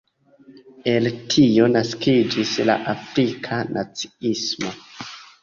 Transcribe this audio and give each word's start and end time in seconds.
El 0.93 1.09
tio 1.33 1.67
naskiĝis 1.73 2.55
la 2.71 2.79
Afrika 2.95 3.61
naciismo. 3.79 4.75